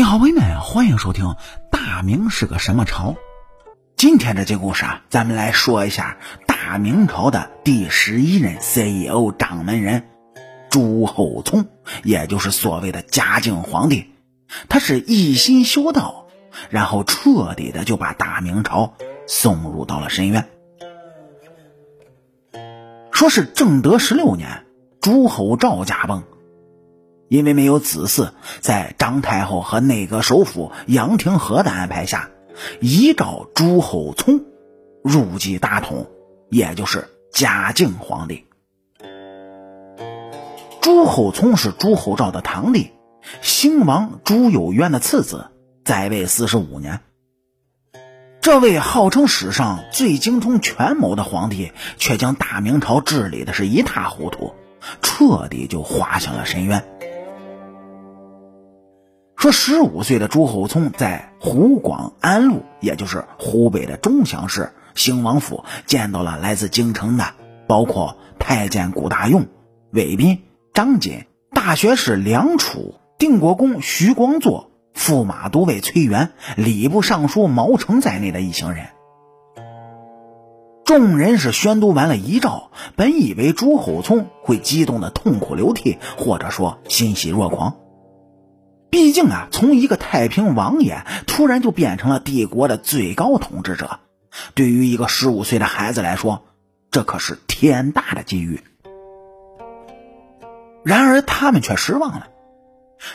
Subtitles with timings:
[0.00, 1.36] 你好，朋友们，欢迎收听
[1.70, 3.16] 大明是个什么朝。
[3.98, 10.08] 今天这节故事啊，咱们来说一下大明朝的第十一任 CEO 掌门人
[10.70, 11.66] 朱厚熜，
[12.02, 14.10] 也就是所谓的嘉靖皇帝。
[14.70, 16.28] 他是一心修道，
[16.70, 18.94] 然后彻底的就把大明朝
[19.26, 20.48] 送入到了深渊。
[23.12, 24.64] 说是正德十六年，
[25.02, 26.24] 朱厚照驾崩。
[27.30, 32.28] 因为没有子嗣，在张太后和内阁首辅杨廷和的安排下，
[32.80, 34.44] 遗诏朱厚熜
[35.04, 36.08] 入继大统，
[36.50, 38.46] 也就是嘉靖皇帝。
[40.80, 42.90] 朱厚熜是朱厚照的堂弟，
[43.42, 45.52] 兴王朱有渊的次子，
[45.84, 46.98] 在位四十五年。
[48.40, 54.52] 这位号称史上最精通权谋的皇帝，却将大明朝治理的是一塌糊涂，
[55.00, 56.84] 彻底就滑向了深渊。
[59.40, 67.24] 说，十五岁的朱厚熜在湖广安陆，也就是湖北的钟祥市兴王府，见到了来自京城的，
[67.66, 69.46] 包括太监古大用、
[69.92, 70.42] 韦斌、
[70.74, 78.88] 张锦、大学士梁楚、定国公徐光作、驸马都尉崔元、礼部尚书毛成在内的一行人。
[80.84, 87.76] 众人是宣读完了遗诏，本以为朱厚熜会激动的痛哭流涕，或者说欣喜若狂。
[88.90, 94.00] 毕竟啊，从一个太平王爷突然就变成了帝国的最高统治者，
[94.54, 96.44] 对于一个十五岁的孩子来说，
[96.90, 98.60] 这可是天大的机遇。
[100.82, 102.28] 然而他们却失望了。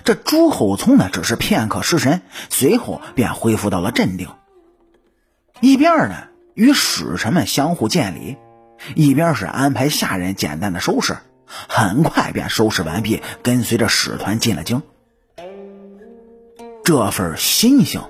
[0.03, 4.29] 这朱厚熜呢，只是片刻失神，随后便恢复到了镇定。
[5.59, 6.15] 一边呢
[6.53, 8.37] 与使臣们相互见礼，
[8.95, 14.81] 一边是安排下人简单的收拾，很快便收拾完毕，跟随着使团进了京。
[16.85, 18.03] 这份心性，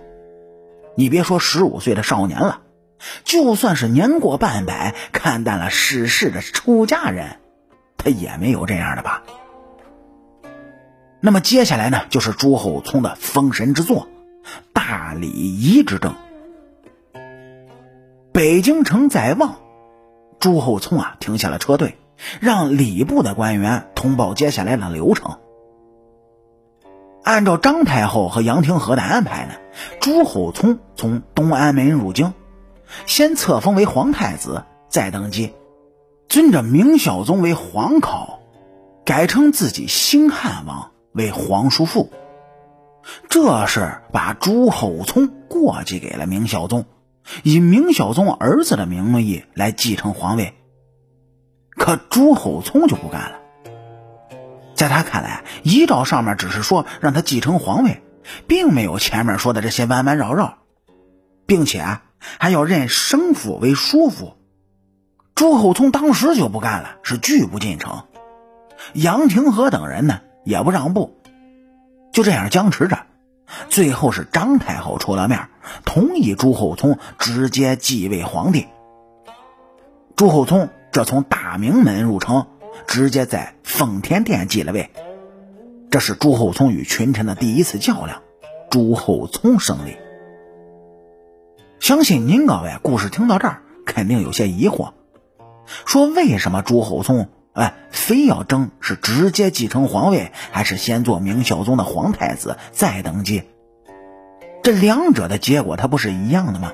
[0.96, 2.60] 你别说十五岁的少年了，
[3.24, 7.40] 就算是年过半百、看淡了世事的出家人，
[7.96, 9.24] 他也没有这样的吧。
[11.22, 14.10] 那么接下来呢，就是朱厚熜的封神之作——
[14.74, 16.14] 大礼仪之政。
[18.34, 19.56] 北京城在望，
[20.42, 21.98] 朱厚熜啊停下了车队，
[22.42, 25.40] 让礼部的官员通报接下来的流程。
[27.26, 29.56] 按照张太后和杨廷和的安排呢，
[30.00, 32.34] 朱厚熜从东安门入京，
[33.08, 35.52] 先册封为皇太子，再登基，
[36.30, 38.42] 尊着明孝宗为皇考，
[39.04, 42.12] 改称自己兴汉王为皇叔父。
[43.28, 46.86] 这是把朱厚熜过继给了明孝宗，
[47.42, 50.54] 以明孝宗儿子的名义来继承皇位。
[51.72, 53.40] 可朱厚熜就不干了。
[54.76, 58.04] 在他看来，遗诏上面只是说让他继承皇位，
[58.46, 60.58] 并没有前面说的这些弯弯绕绕，
[61.46, 61.84] 并且
[62.20, 64.36] 还要认生父为叔父。
[65.34, 68.04] 朱厚熜当时就不干了，是拒不进城。
[68.94, 71.18] 杨廷和等人呢也不让步，
[72.12, 73.00] 就这样僵持着。
[73.70, 75.48] 最后是张太后出了面，
[75.86, 78.68] 同意朱厚熜直接继位皇帝。
[80.16, 82.48] 朱厚熜这从大明门入城。
[82.88, 84.90] 直接在奉天殿继了位，
[85.90, 88.22] 这是朱厚熜与群臣的第一次较量，
[88.70, 89.98] 朱厚熜胜利。
[91.80, 94.94] 相信您各位故事听到这儿，肯定有些疑惑，
[95.86, 103.44] 说为什么朱厚熜哎非要争是直接继承皇位，还是先做明孝宗的皇太子再登基？
[104.64, 106.74] 这两者的结果，它不是一样的吗？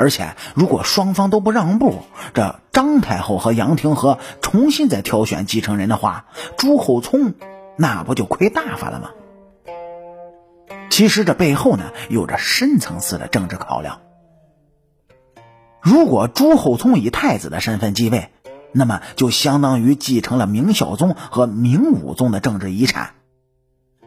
[0.00, 1.98] 而且，如果双方都不让步，
[2.32, 6.24] 这张太后和杨廷和重新再挑选继承人的话，
[6.56, 7.34] 朱厚熜
[7.76, 9.10] 那不就亏大发了吗？
[10.88, 14.00] 其实这背后呢，有着深层次的政治考量。
[15.82, 18.30] 如果朱厚熜以太子的身份继位，
[18.72, 23.10] 那么就相当于继承了明孝宗和明武宗的政治遗产，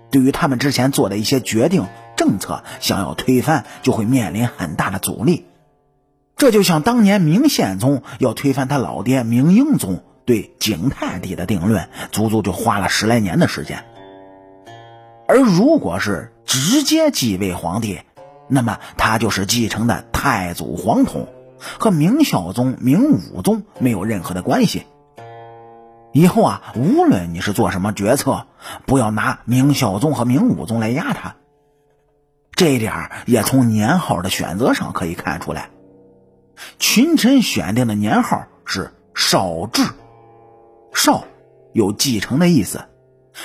[0.09, 1.85] 对于他们之前做的一些决定
[2.17, 5.45] 政策，想要推翻，就会面临很大的阻力。
[6.35, 13.85] 这就像当年明宪宗要推翻他老爹明英宗对景泰帝的定论，足足就花了十来年的时间。
[15.27, 18.01] 而如果是直接继位皇帝，
[18.49, 21.27] 那么他就是继承的太祖皇统，
[21.79, 24.85] 和明孝宗、明武宗没有任何的关系。
[26.11, 28.47] 以后啊，无论你是做什么决策，
[28.85, 31.35] 不要拿明孝宗和明武宗来压他。
[32.51, 35.69] 这一点也从年号的选择上可以看出来。
[36.79, 39.83] 群臣选定的年号是绍治，
[40.93, 41.25] 绍
[41.73, 42.85] 有继承的意思，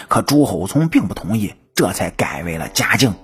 [0.08, 3.14] 可朱厚熜并不同意，这才改为了嘉靖。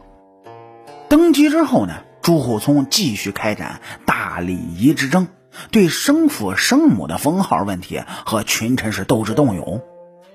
[1.09, 5.29] 登基之后呢，朱厚熜继续开展大礼仪之争，
[5.71, 9.83] 对生父生母的封号问题和群臣是斗智斗勇，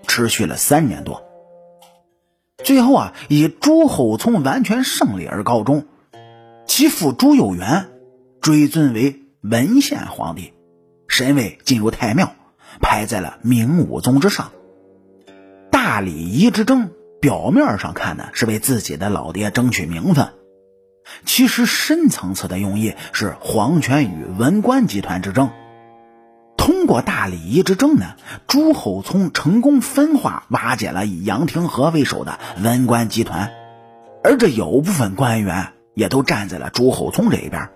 [0.07, 1.23] 持续了三年多。
[2.63, 5.85] 最后啊，以朱厚熜完全胜利而告终，
[6.67, 7.87] 其父朱有元
[8.41, 10.53] 追尊为文献皇帝，
[11.07, 12.33] 神位进入太庙，
[12.81, 14.51] 排在了明武宗之上。
[15.71, 16.91] 大礼仪之争，
[17.21, 20.33] 表面上看呢是为自己的老爹争取名分。
[21.23, 25.51] 其实深层次的用意是皇权与文官集团之争。
[26.57, 28.15] 通过大礼仪之争呢，
[28.45, 33.51] 朱厚熜成功分化瓦解了以杨廷和为首的文官集团，
[34.21, 37.69] 而这有部分官员也都站在了朱厚熜这一边。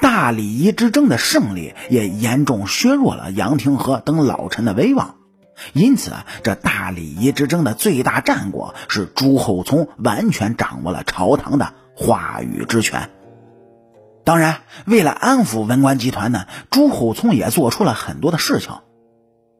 [0.00, 5.16] 大礼仪之争的胜利也严重削弱了杨廷和等老臣的威望，
[5.72, 6.12] 因此
[6.42, 11.74] 这大礼仪之争的最大战果是朱厚熜完全掌握了朝堂的。
[11.94, 13.10] 话语之权。
[14.24, 18.72] 当然，为了安抚文官集团呢，朱厚熜也做出了很多的事情，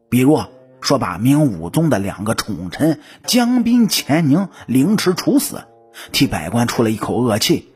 [0.09, 0.43] 比如
[0.81, 5.65] 说把明武宗的两个宠臣江彬、钱宁凌迟处死，
[6.11, 7.72] 替百官出了一口恶气；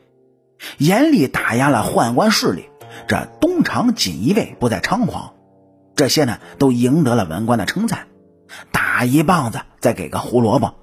[0.77, 2.69] 严厉打压了宦官势力，
[3.07, 5.33] 这东厂锦衣卫不再猖狂。
[5.95, 8.07] 这些呢，都赢得了文官的称赞。
[8.71, 10.75] 打一棒子，再给个胡萝卜。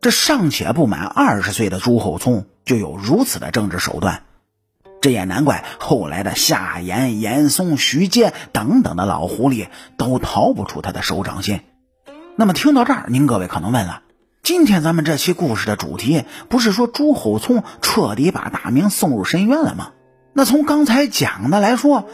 [0.00, 2.46] 这尚且不满二十岁的朱厚熜。
[2.62, 4.22] 就有如此的政治手段，
[5.00, 11.62] 这也难怪后来的夏言、严嵩、徐阶等等的老狐狸都逃不出他的手掌心。
[12.36, 14.02] 那么听到这儿，您各位可能问了：
[14.50, 19.92] 今天咱们这期故事的主题不是说朱厚熜彻底把大明送入深渊了吗？
[20.32, 22.08] 那从刚才讲的来说，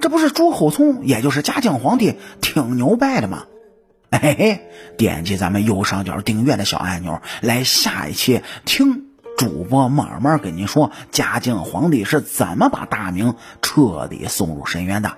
[0.00, 3.42] 这不是朱厚熜，也就是嘉靖皇帝挺牛掰的吗？
[4.12, 9.06] 嘿嘿，点击咱们右上角订阅的小按钮，来下一期听。
[9.36, 15.16] 主播慢慢跟您说，嘉靖皇帝是怎么把大明彻底送入深渊的。